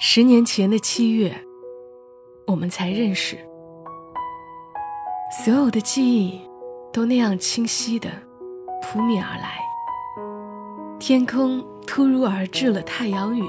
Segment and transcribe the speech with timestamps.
[0.00, 1.36] 十年前的七月，
[2.46, 3.36] 我们才认识，
[5.44, 6.40] 所有的记忆
[6.92, 8.08] 都那样清晰的
[8.80, 9.58] 扑面而来。
[11.00, 13.42] 天空突如而至了太阳雨，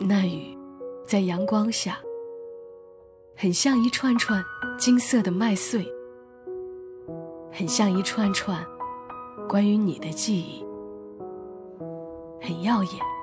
[0.00, 0.58] 那雨
[1.06, 1.96] 在阳光下，
[3.36, 4.44] 很像一串串
[4.76, 5.86] 金色的麦穗，
[7.52, 8.60] 很像一串串
[9.48, 10.66] 关于你的记忆，
[12.42, 13.13] 很耀眼。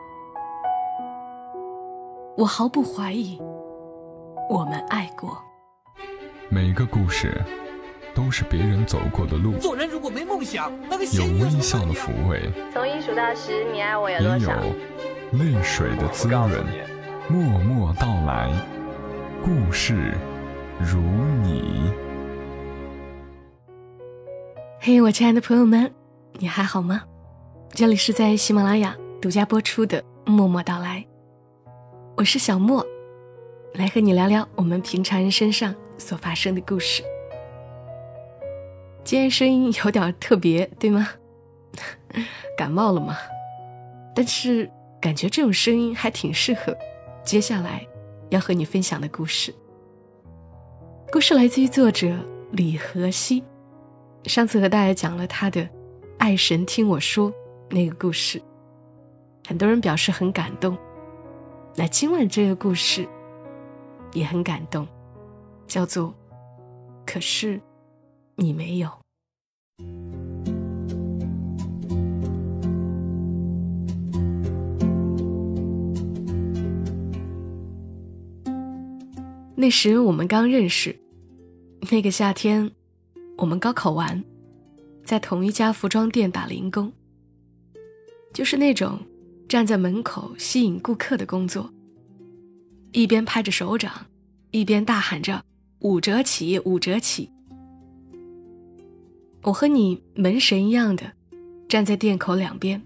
[2.38, 3.38] 我毫不怀疑，
[4.49, 5.38] 我们爱过。
[6.49, 7.41] 每个故事
[8.16, 14.49] 都是别人走过的路，做人如果没梦想，那个有微笑的抚慰，从一数到十，你爱我有也有？
[15.34, 16.66] 泪水的滋润。
[17.27, 18.52] 默默到来，
[19.44, 20.13] 故事
[20.80, 21.00] 如
[21.44, 21.91] 你。
[24.80, 25.94] 嘿，我亲爱的朋友们，
[26.34, 27.03] 你还好吗？
[27.70, 31.05] 这里是在喜马拉雅独家播出的《默默到来》，
[32.21, 32.85] 我是小莫，
[33.73, 37.02] 来和你聊聊我们平常人身上所发生的故事。
[39.03, 41.09] 今天声音有点特别，对吗？
[42.55, 43.17] 感冒了吗？
[44.16, 44.69] 但是
[45.02, 46.77] 感觉这种声音还挺适合
[47.23, 47.83] 接下来
[48.30, 49.52] 要和你分享的故事。
[51.11, 52.16] 故事来自于作者
[52.52, 53.44] 李和熙。
[54.25, 55.61] 上次和大家讲了他的
[56.19, 57.31] 《爱神听我说》
[57.72, 58.39] 那个故事，
[59.47, 60.77] 很多人表示很感动。
[61.73, 63.08] 那今晚这个故事
[64.14, 64.86] 也很感动，
[65.67, 66.09] 叫做
[67.05, 67.59] 《可是
[68.36, 68.88] 你没有》。
[79.55, 80.95] 那时我们刚认识，
[81.89, 82.69] 那个夏天，
[83.38, 84.22] 我们高考完，
[85.05, 86.92] 在同一家服装店打零工，
[88.33, 88.99] 就是那种
[89.52, 91.69] 站在门口吸引顾客的工作，
[92.94, 93.91] 一边拍着手掌，
[94.52, 95.43] 一边大喊着
[95.83, 97.30] “五折起，五折起”。
[99.43, 101.11] 我和你门神一样的
[101.67, 102.81] 站在店口两边，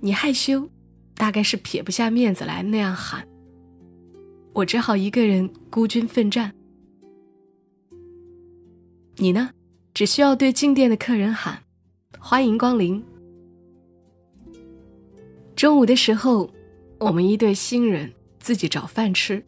[0.00, 0.66] 你害羞，
[1.14, 3.28] 大概是撇不下面子来那样喊。
[4.54, 6.54] 我只好一个人孤军奋战。
[9.16, 9.50] 你呢，
[9.92, 11.64] 只需要对进店的客人喊
[12.18, 13.04] ：“欢迎光临。”
[15.56, 16.50] 中午的时候，
[16.98, 19.44] 我们一对新人自己找饭吃，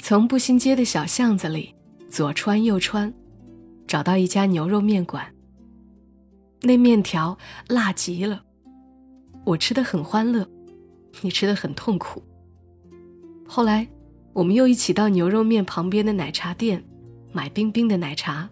[0.00, 1.74] 从步行街的小巷子里
[2.08, 3.12] 左穿右穿，
[3.86, 5.26] 找到一家牛肉面馆。
[6.62, 7.36] 那面条
[7.68, 8.42] 辣极了，
[9.44, 10.48] 我吃的很欢乐，
[11.22, 12.22] 你吃的很痛苦。
[13.46, 13.86] 后来。
[14.34, 16.84] 我们又一起到牛肉面旁边的奶茶店，
[17.30, 18.50] 买冰冰的奶茶。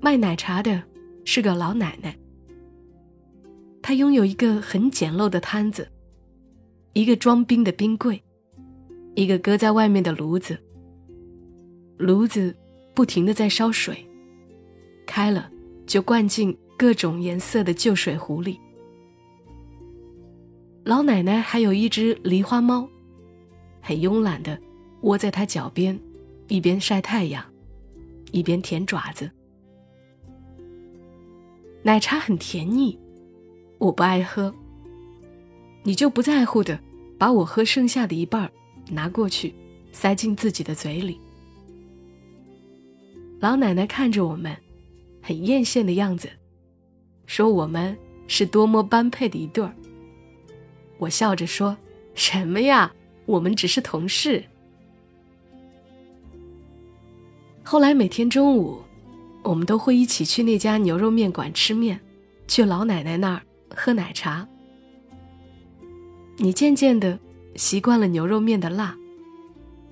[0.00, 0.82] 卖奶茶的
[1.24, 2.18] 是个老奶奶，
[3.86, 5.88] 他拥有一个很简陋的摊子，
[6.92, 8.20] 一个装冰的冰柜，
[9.14, 10.58] 一个搁在外面的炉子。
[11.96, 12.52] 炉子
[12.96, 14.04] 不停的在烧水，
[15.06, 15.48] 开了
[15.86, 18.58] 就灌进各种颜色的旧水壶里。
[20.82, 22.88] 老奶奶还有一只狸花猫。
[23.80, 24.60] 很慵懒的
[25.02, 25.96] 窝在他脚边，
[26.48, 27.44] 一边晒太阳，
[28.32, 29.30] 一边舔爪子。
[31.84, 32.98] 奶茶很甜腻，
[33.78, 34.54] 我不爱喝。
[35.82, 36.78] 你就不在乎的
[37.18, 38.50] 把我喝剩下的一半
[38.90, 39.54] 拿过去，
[39.92, 41.20] 塞进自己的嘴里。
[43.38, 44.56] 老奶奶看着我们，
[45.22, 46.28] 很艳羡的样子，
[47.26, 49.74] 说我们是多么般配的一对儿。
[50.98, 51.76] 我笑着说
[52.14, 52.92] ：“什么呀？”
[53.26, 54.44] 我们只是同事。
[57.64, 58.80] 后来每天中午，
[59.42, 62.00] 我们都会一起去那家牛肉面馆吃面，
[62.46, 63.42] 去老奶奶那儿
[63.74, 64.46] 喝奶茶。
[66.36, 67.18] 你渐渐的
[67.54, 68.96] 习惯了牛肉面的辣，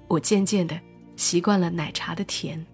[0.09, 0.79] 我渐渐的
[1.17, 2.65] 习惯了奶茶的甜。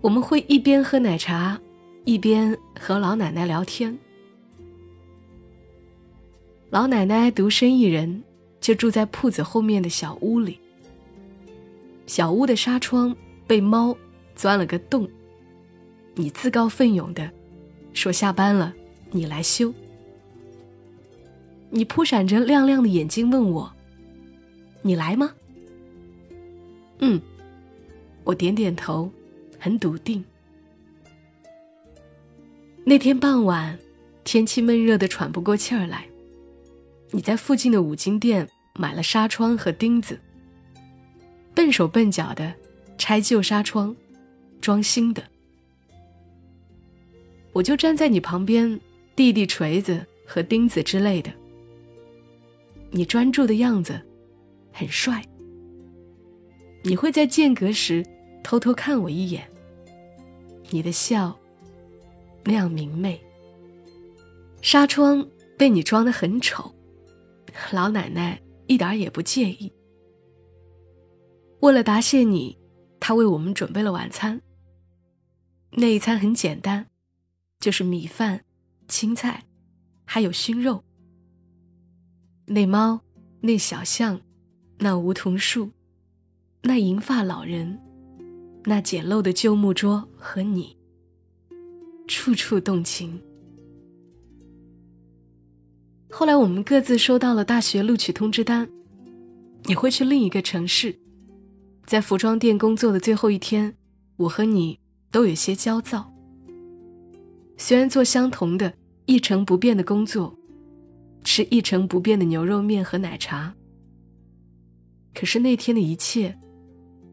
[0.00, 1.60] 我们会一边喝奶茶，
[2.04, 3.98] 一边和老奶奶聊天。
[6.70, 8.22] 老奶奶独身一人。
[8.60, 10.60] 就住在铺子后面的小屋里。
[12.06, 13.16] 小屋的纱窗
[13.46, 13.96] 被猫
[14.34, 15.08] 钻了个洞。
[16.16, 17.30] 你自告奋勇的
[17.94, 18.74] 说下班了，
[19.10, 19.72] 你来修。
[21.70, 23.72] 你扑闪着亮亮的眼睛问我
[24.82, 25.34] ：“你来吗？”
[27.00, 27.20] 嗯，
[28.24, 29.10] 我点点头，
[29.58, 30.24] 很笃定。
[32.84, 33.78] 那天傍晚，
[34.24, 36.06] 天气闷热的喘不过气儿来。
[37.10, 40.18] 你在附近的五金店买了纱窗和钉子，
[41.54, 42.54] 笨手笨脚的
[42.96, 43.94] 拆旧纱窗，
[44.60, 45.22] 装新的。
[47.52, 48.80] 我就站在你旁边，
[49.18, 51.32] 弟弟锤子和钉子之类的，
[52.92, 54.00] 你专注的样子
[54.72, 55.20] 很帅。
[56.84, 58.06] 你会在间隔时
[58.44, 59.50] 偷偷看我一眼。
[60.70, 61.36] 你的笑
[62.44, 63.20] 那样明媚。
[64.62, 66.72] 纱窗被你装得很丑，
[67.72, 69.72] 老奶奶一点也不介意。
[71.58, 72.56] 为了答谢你，
[73.00, 74.40] 她为我们准备了晚餐。
[75.72, 76.86] 那一餐很简单，
[77.58, 78.44] 就是米饭、
[78.88, 79.44] 青菜，
[80.04, 80.82] 还有熏肉。
[82.46, 83.00] 那猫，
[83.40, 84.20] 那小象，
[84.78, 85.70] 那梧桐树，
[86.62, 87.78] 那银发老人，
[88.64, 90.76] 那简陋的旧木桌和你，
[92.06, 93.22] 处处动情。
[96.10, 98.66] 后来我们各自收到了大学录取通知单，
[99.64, 100.98] 你会去另一个城市，
[101.84, 103.76] 在服装店工作的最后一天，
[104.16, 104.80] 我和你
[105.10, 106.10] 都有些焦躁。
[107.58, 108.72] 虽然做相同的
[109.08, 110.38] 一成不变的工作，
[111.24, 113.54] 吃一成不变的牛肉面和奶茶，
[115.14, 116.38] 可是那天的一切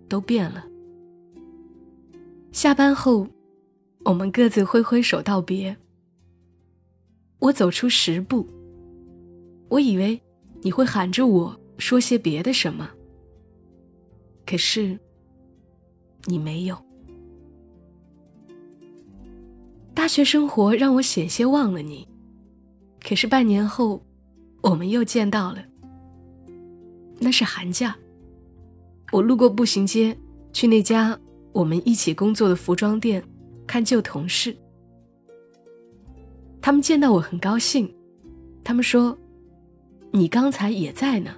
[0.09, 0.65] 都变了。
[2.51, 3.25] 下班后，
[4.03, 5.73] 我们各自挥挥手道别。
[7.39, 8.45] 我走出十步。
[9.69, 10.21] 我以为
[10.63, 12.89] 你会喊着我说些别的什么，
[14.45, 14.99] 可是
[16.25, 16.77] 你没有。
[20.05, 22.07] 大学生活让我险些忘了你，
[23.03, 23.99] 可是半年后，
[24.61, 25.57] 我们又见到了。
[27.17, 27.97] 那是寒假，
[29.11, 30.15] 我路过步行街，
[30.53, 31.19] 去那家
[31.53, 33.23] 我们一起工作的服装店
[33.65, 34.55] 看旧同事。
[36.61, 37.91] 他们见到我很高兴，
[38.63, 39.17] 他们说。
[40.11, 41.33] 你刚才也在呢，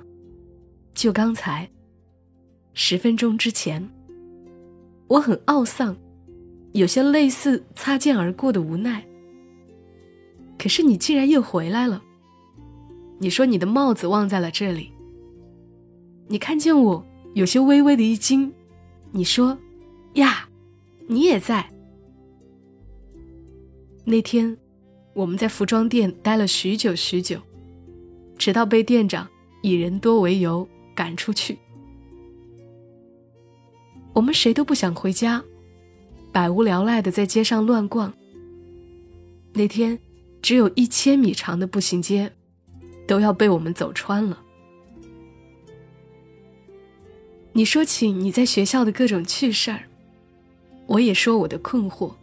[0.94, 1.70] 就刚才，
[2.74, 3.90] 十分钟之前，
[5.08, 5.96] 我很懊丧，
[6.78, 9.04] 有些类似擦肩而过的无奈。
[10.60, 12.04] 可是你竟然又回来了。
[13.20, 14.92] 你说你的帽子忘在了这里。
[16.28, 17.04] 你看见我
[17.34, 18.54] 有些微微的一惊，
[19.12, 19.58] 你说
[20.14, 20.48] ：“呀，
[21.08, 21.68] 你也在。”
[24.06, 24.56] 那天，
[25.14, 27.40] 我们在服装店待了许久许久。
[28.38, 29.28] 直到被店长
[29.64, 31.58] 以人多为由赶出去，
[34.14, 35.44] 我们谁都不想回家，
[36.38, 38.14] 百无聊赖的在街上乱逛。
[39.54, 39.98] 那天，
[40.40, 42.32] 只有一千米长的步行街，
[43.08, 44.40] 都要被我们走穿了。
[47.54, 49.82] 你说起你在学校的各种趣事儿，
[50.86, 52.14] 我也说我的困惑。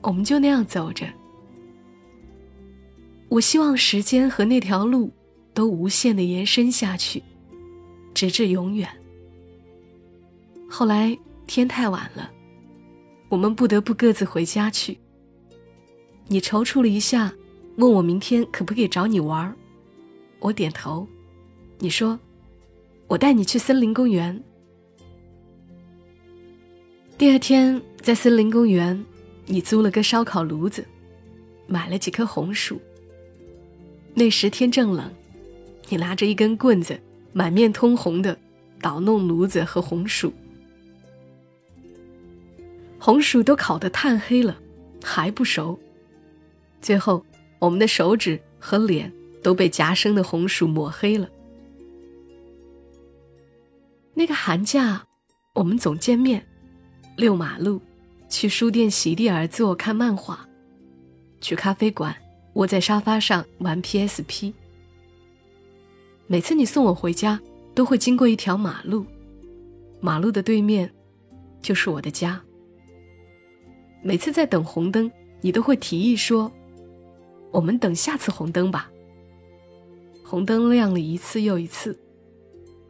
[0.00, 1.06] 我们就那样走着。
[3.28, 5.12] 我希望时间和那条路
[5.52, 7.22] 都无限的延伸下去，
[8.14, 8.88] 直至永远。
[10.70, 11.14] 后来
[11.46, 12.30] 天太晚了，
[13.28, 14.98] 我们不得不各自回家去。
[16.26, 17.32] 你踌躇了一下，
[17.76, 19.54] 问我明天可不可以找你玩儿
[20.40, 21.06] 我点头。
[21.78, 22.18] 你说
[23.06, 24.42] ：“我带你去森林公园。”
[27.16, 29.04] 第二天在森林公园，
[29.46, 30.84] 你租了个烧烤炉子，
[31.66, 32.80] 买了几颗红薯。
[34.14, 35.10] 那时天正冷，
[35.88, 36.98] 你拿着一根棍子，
[37.32, 38.38] 满面通红的
[38.80, 40.32] 捣弄炉子和红薯。
[42.98, 44.58] 红薯都烤得炭黑了，
[45.02, 45.78] 还不熟。
[46.80, 47.24] 最后，
[47.58, 49.12] 我们的手指和脸
[49.42, 51.28] 都被夹生的红薯抹黑了。
[54.14, 55.06] 那个寒假，
[55.54, 56.44] 我们总见面，
[57.16, 57.80] 遛马路，
[58.28, 60.48] 去书店席地而坐看漫画，
[61.40, 62.14] 去咖啡馆。
[62.54, 64.52] 窝在沙发上玩 PSP。
[66.26, 67.40] 每次你送我回家，
[67.72, 69.06] 都会经过一条马路，
[70.00, 70.92] 马路的对面
[71.62, 72.42] 就是我的家。
[74.02, 76.50] 每次在等红灯，你都会提议说
[77.52, 78.90] ：“我们等下次红灯吧。”
[80.24, 81.98] 红灯亮了一次又一次，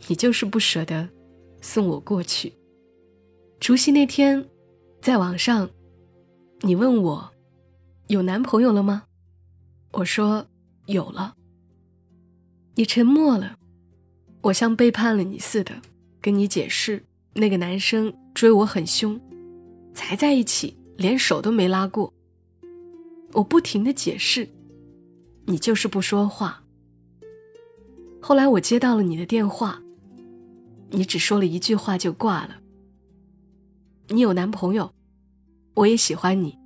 [0.08, 1.08] 你就是不舍得
[1.60, 2.52] 送我过去。
[3.60, 4.44] 除夕那天，
[5.00, 5.70] 在网上，
[6.60, 7.30] 你问我
[8.08, 9.04] 有男朋友了吗？
[9.92, 10.46] 我说
[10.86, 11.34] 有了。
[12.74, 13.56] 你沉默了，
[14.42, 15.74] 我像背叛了你似的，
[16.20, 17.02] 跟你解释
[17.34, 19.20] 那个男生追我很凶，
[19.92, 22.12] 才在一起连手都没拉过。
[23.32, 24.48] 我不停的解释，
[25.46, 26.64] 你就是不说话。
[28.20, 29.80] 后来我接到了你的电话，
[30.90, 32.56] 你只说了一句话就挂了。
[34.08, 34.92] 你有男朋友，
[35.74, 36.58] 我也喜欢你。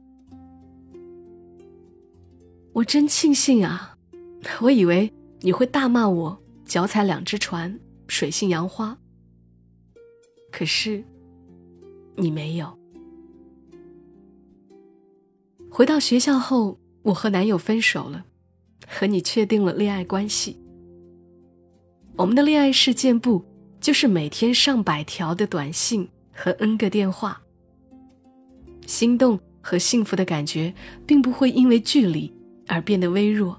[2.72, 3.98] 我真庆幸啊！
[4.62, 8.96] 我以为你会大骂我脚踩两只船，水性杨花。
[10.50, 11.04] 可是，
[12.16, 12.81] 你没有。
[15.74, 18.22] 回到学校后，我和男友分手了，
[18.86, 20.60] 和你确定了恋爱关系。
[22.14, 23.42] 我们的恋爱事件簿
[23.80, 27.40] 就是每天上百条的短信和 N 个电话。
[28.86, 30.74] 心动和幸福的感觉
[31.06, 32.30] 并不会因为距离
[32.68, 33.58] 而变得微弱，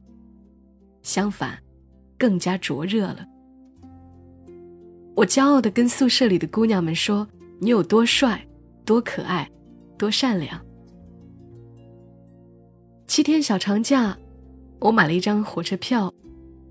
[1.01, 1.58] 相反，
[2.20, 3.25] 更加灼热了。
[5.15, 7.27] 我骄傲的跟宿舍里的姑娘们说
[7.60, 8.48] ：“你有多帅，
[8.86, 9.50] 多可爱，
[9.98, 10.63] 多善良。”
[13.13, 14.17] 七天小长假，
[14.79, 16.12] 我买了一张火车票，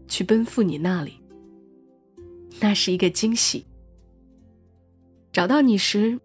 [0.08, 1.12] 去奔赴你那里。
[2.58, 3.64] 那是一个惊喜。
[5.32, 6.18] 找到你时，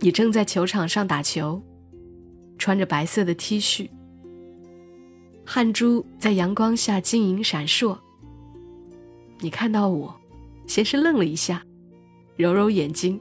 [0.00, 1.58] 你正在球场上打球，
[2.58, 3.88] 穿着白色的 T 恤，
[5.46, 7.96] 汗珠在阳光下晶莹闪烁。
[9.38, 10.14] 你看到我。
[10.66, 11.64] 先是愣了一下，
[12.36, 13.18] 揉揉眼睛，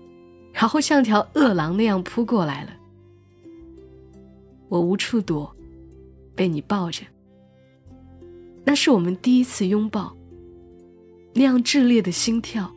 [0.51, 2.71] 然后像条饿狼那样扑过来了。
[4.67, 5.55] 我无处躲，
[6.39, 7.03] 被你抱着。
[8.63, 10.15] 那是我们第一次拥抱，
[11.33, 12.73] 那样炽烈的心跳，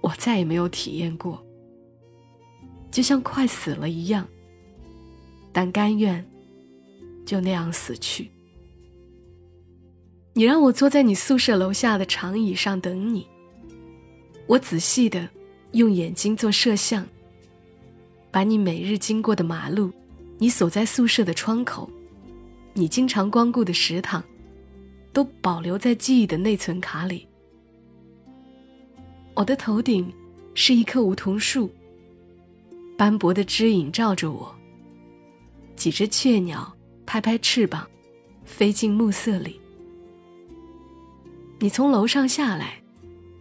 [0.00, 1.44] 我再也没有体验过。
[2.88, 4.28] 就像快死了一样，
[5.52, 6.24] 但甘愿
[7.26, 8.30] 就那样死去。
[10.32, 13.26] 你让我坐在你宿舍楼下的长椅上等你。
[14.46, 15.28] 我仔细的
[15.72, 17.04] 用眼睛做摄像，
[18.30, 19.90] 把你每日经过的马路，
[20.38, 21.90] 你所在宿舍的窗口，
[22.74, 24.22] 你经常光顾的食堂，
[25.12, 27.26] 都保留在记忆的内存卡里。
[29.34, 30.12] 我的头顶
[30.54, 31.70] 是一棵梧桐树，
[32.96, 34.54] 斑驳的枝影照着我。
[35.76, 36.72] 几只雀鸟
[37.04, 37.88] 拍拍翅膀，
[38.44, 39.60] 飞进暮色里。
[41.58, 42.82] 你从楼上下来，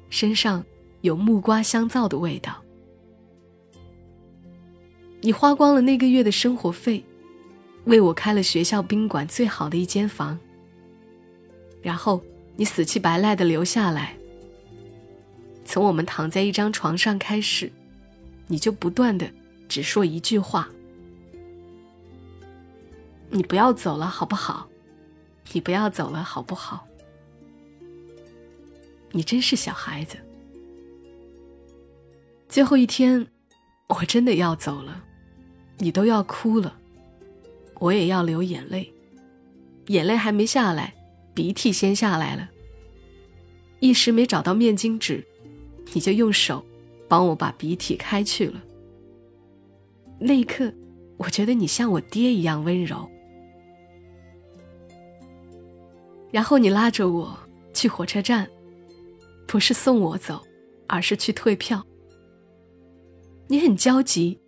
[0.09, 0.63] 身上。
[1.01, 2.63] 有木瓜香皂的味道。
[5.19, 7.03] 你花光了那个月的生活费，
[7.85, 10.37] 为我开了学校宾馆最好的一间房。
[11.81, 12.21] 然后
[12.55, 14.15] 你死乞白赖的留下来。
[15.65, 17.71] 从我们躺在一张床上开始，
[18.47, 19.31] 你就不断的
[19.69, 20.69] 只说一句话
[23.29, 24.67] ：“你不要走了，好不好？
[25.53, 26.85] 你不要走了，好不好？”
[29.13, 30.17] 你真是小孩子。
[32.49, 33.25] 最后一天，
[33.87, 35.03] 我真的要走了，
[35.77, 36.77] 你都要哭了，
[37.81, 38.93] 我也要流眼泪，
[39.87, 40.93] 眼泪还没下来，
[41.33, 42.47] 鼻涕先下来了。
[43.79, 45.25] 一时没找到面巾纸，
[45.91, 46.63] 你就用手
[47.07, 48.61] 帮我把鼻涕开去了。
[50.19, 50.71] 那一刻，
[51.17, 53.09] 我觉得你像我爹一样温柔。
[56.29, 57.35] 然后你拉着我
[57.73, 58.47] 去火车站，
[59.47, 60.39] 不是送我走，
[60.85, 61.83] 而是去退票。
[63.47, 64.39] 你很焦急，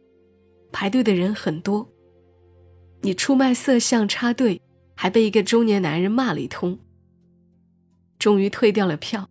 [0.71, 1.89] 排队的人很多。
[3.03, 4.62] 你出卖色相插队，
[4.95, 6.79] 还被一个中年男人骂了一通。
[8.17, 9.29] 终于退掉了票。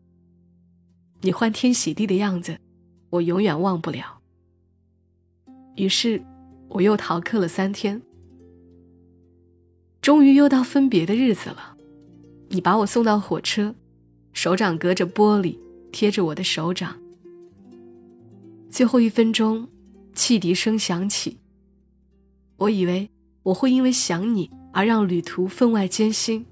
[1.23, 2.59] 你欢天喜地的样子，
[3.09, 4.21] 我永远忘不了。
[5.77, 6.23] 于是，
[6.69, 8.03] 我又逃课了三天。
[10.03, 11.75] 终于又到分别的日子了，
[12.51, 13.75] 你把我送到火车，
[14.35, 15.57] 手掌隔着玻璃
[15.91, 17.01] 贴着我的手掌。
[18.69, 19.67] 最后一分钟，
[20.13, 21.39] 汽笛声响起。
[22.57, 23.09] 我以为
[23.43, 26.47] 我会因为想你而让旅途分外艰辛。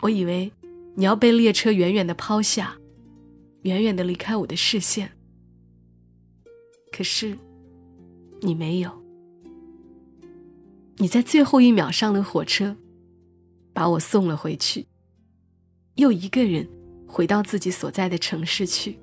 [0.00, 0.52] 我以为
[0.94, 2.76] 你要被列车远远的抛下，
[3.62, 5.10] 远远的离开我的视线。
[6.90, 7.38] 可是，
[8.40, 8.90] 你没有。
[10.98, 12.76] 你在最后一秒上了火车，
[13.72, 14.86] 把我送了回去，
[15.94, 16.68] 又一个人
[17.06, 18.98] 回到自己所在的城市去。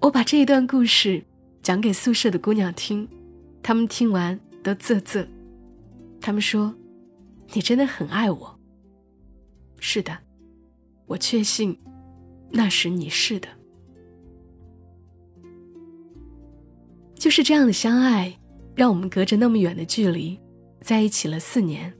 [0.00, 1.24] 我把这一段故事
[1.62, 3.08] 讲给宿舍的姑娘听，
[3.66, 5.26] 他们听完都啧啧。
[6.20, 6.72] 他们说
[7.52, 8.60] ：“你真的很爱我。”
[9.80, 10.16] 是的，
[11.06, 11.76] 我确信，
[12.48, 13.48] 那时你是的。
[17.16, 18.38] 就是这样的相爱，
[18.76, 20.38] 让我们隔着那么远的距离，
[20.80, 21.92] 在一起了四年。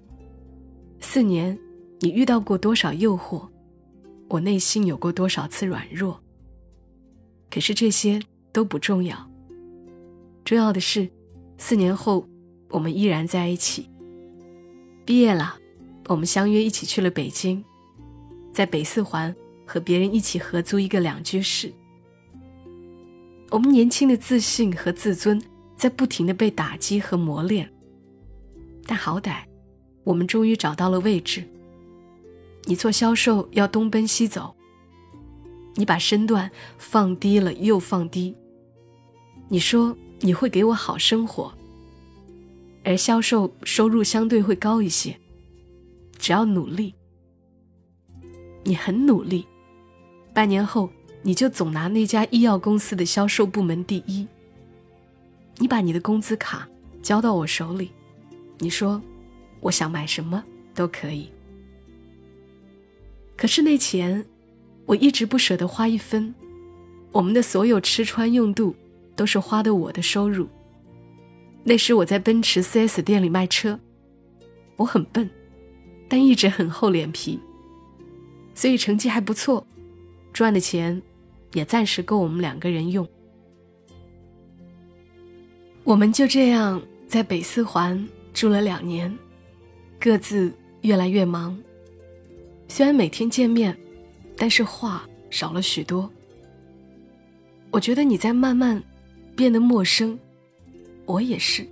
[1.01, 1.59] 四年，
[1.99, 3.45] 你遇到过多少诱惑？
[4.29, 6.23] 我内心有过多少次软弱？
[7.51, 9.29] 可是这些都不重要，
[10.45, 11.11] 重要的是，
[11.59, 12.27] 四年后
[12.71, 13.89] 我们依然在一起。
[15.05, 15.57] 毕业了，
[16.09, 17.65] 我们相约一起去了北京，
[18.53, 19.35] 在北四环
[19.65, 21.73] 和别人一起合租一个两居室。
[23.51, 25.41] 我们年轻的自信和自尊
[25.77, 27.73] 在不停的被打击和磨练，
[28.85, 29.45] 但好歹，
[30.03, 31.45] 我们终于找到了位置。
[32.65, 34.55] 你做销售要东奔西走。
[35.77, 38.35] 你把身段放低了又放低。
[39.49, 41.53] 你说你会给我好生活，
[42.85, 45.19] 而销售收入相对会高一些，
[46.19, 46.95] 只要努力。
[48.65, 49.47] 你很努力，
[50.35, 50.91] 半年后
[51.23, 54.27] 你就总拿那家医药公司的销售部门第一。
[55.59, 56.69] 你把你的工资卡
[57.03, 57.91] 交到我手里，
[58.59, 59.01] 你说
[59.61, 60.43] 我想买什么
[60.75, 61.31] 都可以。
[63.37, 64.25] 可是那钱，
[64.87, 66.35] 我一直不舍得花一分。
[67.13, 68.75] 我们的所有吃穿用度
[69.17, 70.47] 都是花的我的收入。
[71.65, 73.81] 那时我在奔驰 4S 店里卖车，
[74.77, 75.29] 我很笨，
[76.09, 77.41] 但一直很厚脸皮。
[78.55, 79.67] 所以成绩还不错，
[80.33, 81.03] 赚的钱
[81.55, 83.07] 也暂时够我们两个人用。
[85.83, 89.13] 我们就这样在北四环住了两年，
[90.01, 91.57] 各自越来越忙。
[92.69, 93.77] 虽然每天见面，
[94.37, 96.11] 但是话少了许多。
[97.71, 98.83] 我觉得你在慢慢
[99.37, 100.19] 变得陌生，
[101.05, 101.65] 我也是。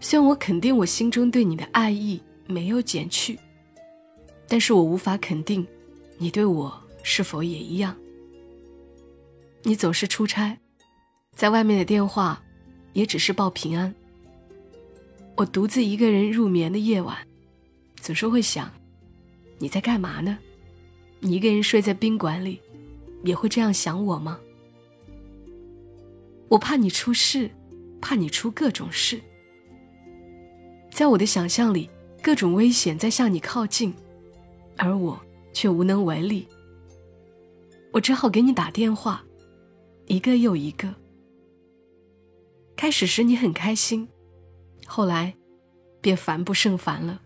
[0.00, 3.38] 虽然我肯定我心中对你的爱意没有减去。
[4.48, 5.64] 但是我无法肯定，
[6.18, 7.96] 你对我是否也一样。
[9.62, 10.58] 你总是出差，
[11.36, 12.42] 在外面的电话，
[12.92, 13.94] 也只是报平安。
[15.36, 17.16] 我独自一个人入眠的夜晚，
[18.00, 18.68] 总是会想，
[19.58, 20.36] 你在干嘛呢？
[21.20, 22.60] 你一个人睡在宾馆里，
[23.22, 24.40] 也会这样想我吗？
[26.50, 27.48] 我怕你出事，
[28.00, 29.20] 怕你出各种事。
[30.90, 31.88] 在我的想象里，
[32.20, 33.94] 各种危险在向你靠近。
[34.76, 35.20] 而我
[35.52, 36.48] 却无能为力，
[37.92, 39.22] 我只好给你打电话，
[40.06, 40.92] 一个又一个。
[42.76, 44.08] 开始时你很开心，
[44.86, 45.36] 后来
[46.00, 47.20] 便烦不胜烦了。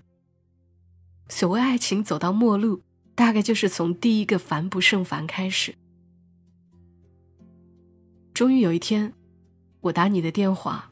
[1.28, 2.82] 所谓爱情走到末路，
[3.14, 5.74] 大概就是从第一个烦不胜烦开始。
[8.34, 9.12] 终于有一天，
[9.80, 10.90] 我打你的电话，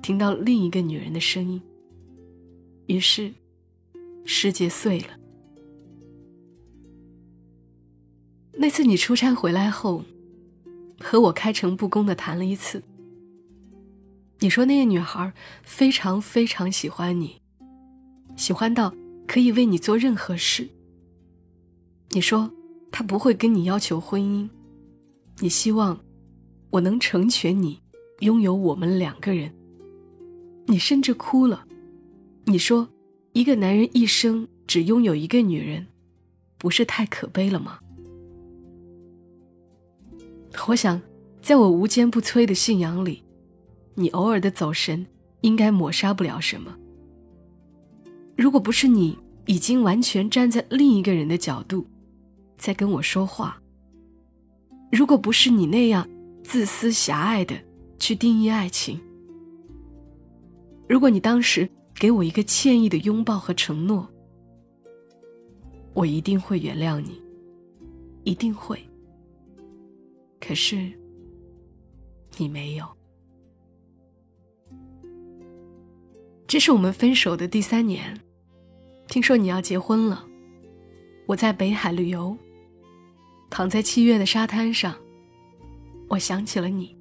[0.00, 1.60] 听到另一个女人的声音，
[2.86, 3.34] 于是
[4.24, 5.08] 世界碎了。
[8.52, 10.04] 那次你出差回来后，
[11.00, 12.80] 和我开诚布公的谈了一次。
[14.38, 15.32] 你说那个女孩
[15.64, 17.42] 非常非常喜欢你，
[18.36, 18.94] 喜欢到
[19.26, 20.68] 可以为你做任何事。
[22.10, 22.48] 你说
[22.92, 24.48] 她不会跟你要求婚姻，
[25.40, 25.98] 你希望
[26.74, 27.80] 我能成全你，
[28.18, 29.54] 拥有我们两个人。
[30.66, 31.64] 你甚至哭了，
[32.46, 32.88] 你说
[33.32, 35.86] 一个男人一生只拥有一个女人，
[36.58, 37.78] 不是太可悲了吗？
[40.66, 41.00] 我想，
[41.40, 43.22] 在我无坚不摧的信仰里，
[43.94, 45.06] 你偶尔的走神
[45.42, 46.76] 应该抹杀不了什么。
[48.36, 51.86] 如果不是你已经完全站在另一个人的角度，
[52.58, 53.62] 在跟我说话，
[54.90, 56.08] 如果不是你那样
[56.44, 57.56] 自私狭隘的
[57.98, 59.00] 去定义爱情，
[60.88, 64.06] 如果你当时给我一个歉意的拥抱和承诺，
[65.94, 67.20] 我一定会原谅你，
[68.22, 68.78] 一定会。
[70.38, 70.92] 可是，
[72.36, 72.86] 你没有。
[76.46, 78.20] 这是我们分手的第三年，
[79.08, 80.24] 听说你要结婚了。
[81.26, 82.36] 我在北海旅游，
[83.48, 84.94] 躺在七月的沙滩上，
[86.08, 86.96] 我想起了你。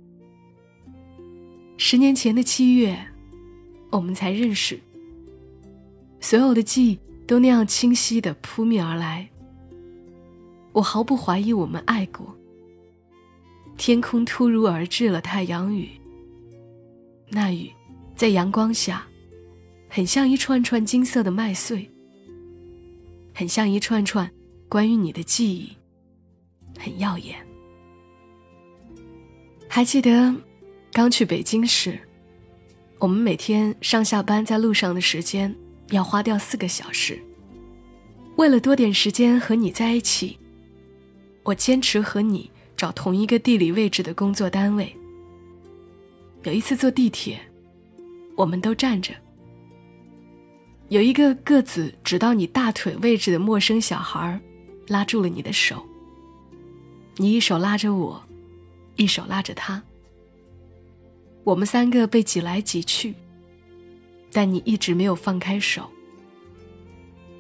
[1.78, 2.98] 十年前的七月，
[3.90, 4.80] 我们才认识，
[6.20, 9.30] 所有的记忆都那样清晰的扑面而来。
[10.72, 12.36] 我毫不怀疑我们爱过。
[13.76, 15.90] 天空突如而至了太阳雨。
[17.30, 17.72] 那雨，
[18.16, 19.06] 在阳光下，
[19.90, 21.90] 很像一串串金色的麦穗，
[23.34, 24.30] 很像一串串
[24.70, 25.76] 关于你的记忆，
[26.80, 27.36] 很耀眼。
[29.76, 30.32] 还记得
[30.92, 32.00] 刚去北京时，
[33.00, 35.52] 我们每天上下班在路上的时间
[35.90, 37.20] 要花掉四个小时。
[38.36, 40.38] 为了多点时间和你在一起，
[41.42, 42.52] 我坚持和你。
[42.78, 44.96] 找同一个地理位置的工作单位。
[46.44, 47.40] 有一次坐地铁，
[48.36, 49.12] 我们都站着。
[50.90, 54.40] 有一个个子只到你大腿位置的陌生小孩，
[54.88, 55.84] 拉住了你的手。
[57.16, 58.24] 你一手拉着我，
[58.96, 59.82] 一手拉着他。
[61.44, 63.14] 我们三个被挤来挤去，
[64.32, 65.90] 但你一直没有放开手。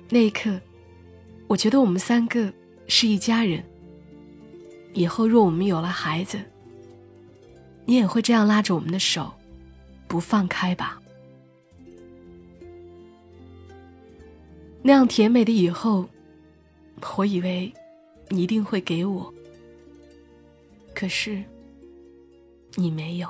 [0.10, 0.60] 那一刻，
[1.48, 2.52] 我觉得我们三个
[2.88, 3.64] 是一家人。
[4.94, 6.40] 以后若我们有了孩子，
[7.86, 9.34] 你也会这样拉着我们的手，
[10.08, 11.02] 不放开吧？
[14.84, 16.08] 那样甜美的以后，
[17.16, 17.74] 我以为
[18.28, 19.34] 你一定会给我，
[21.04, 21.44] 可是
[22.76, 23.28] 你没有。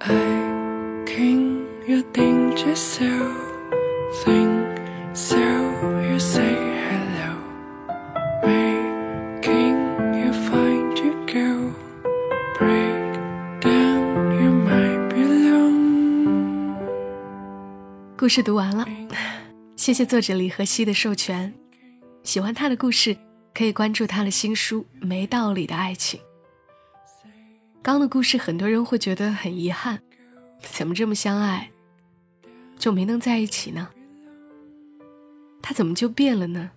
[0.00, 1.68] I can
[2.56, 4.50] just something,
[5.14, 5.38] so
[6.02, 6.56] you say
[6.88, 7.38] hello,
[8.42, 9.78] making
[10.12, 11.70] you find your go,
[12.58, 13.14] break
[13.60, 16.74] down you might belong.
[18.16, 18.84] 故事读完了，
[19.86, 21.54] 谢谢作者李和熙的授权。
[22.24, 23.16] 喜欢他的故事，
[23.54, 26.18] 可以关注他的新书《没道理的爱情》。
[27.84, 30.02] 刚的故事，很多人会觉得很遗憾，
[30.60, 31.70] 怎么这么相爱，
[32.76, 33.88] 就没能在一起呢？
[35.62, 36.72] 他怎么就变了呢？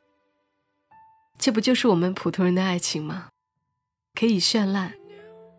[1.39, 3.29] 这不就是我们普通人的爱情吗？
[4.13, 4.93] 可以绚烂，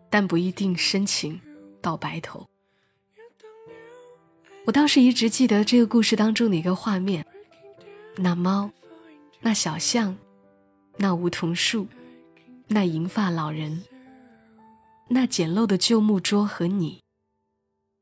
[0.09, 1.41] 但不一定深情
[1.81, 2.47] 到白头。
[4.67, 7.25] 我倒是一直记得这个故事当中的一个画面：
[8.17, 8.69] 那猫，
[9.39, 10.17] 那小象，
[10.97, 11.87] 那梧桐树，
[12.67, 13.83] 那银发老人。
[15.07, 17.01] 那简陋的旧木桌和你，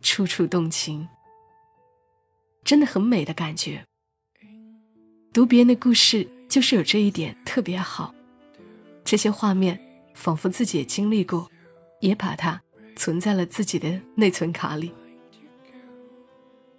[0.02, 1.08] 处处动情，
[2.64, 3.86] 真的很美的感觉。
[5.32, 8.14] 读别人的故事，就是有这一点特别好。
[9.04, 9.80] 这些画面
[10.16, 11.50] 仿佛自己也经历过，
[12.02, 12.62] 也把它
[12.96, 14.92] 存在了自己的内存卡里。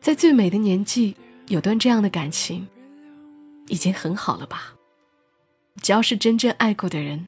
[0.01, 1.17] 在最美的年纪，
[1.49, 2.67] 有段这样的感情，
[3.71, 4.75] 已经很好了吧？
[5.81, 7.27] 只要是真正爱过的人，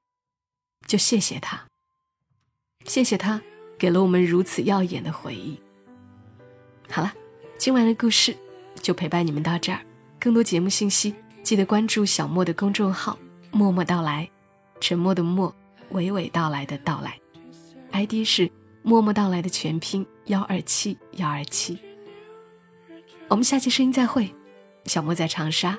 [0.86, 1.62] 就谢谢他。
[2.84, 3.40] 谢谢他，
[3.78, 5.58] 给了我们如此耀眼的回忆。
[6.90, 7.12] 好了，
[7.56, 8.36] 今晚的故事
[8.82, 9.80] 就陪伴你们到这儿。
[10.18, 13.16] 更多节目信息，记得关注小莫的公众号
[13.52, 14.28] “默默到来”，
[14.80, 15.54] 沉默的默，
[15.92, 17.16] 娓娓道来的到来。
[17.92, 18.50] ID 是
[18.82, 21.78] “默默到来”的全拼幺二七幺二七。
[23.28, 24.34] 我们下期声音再会，
[24.86, 25.78] 小莫在长沙，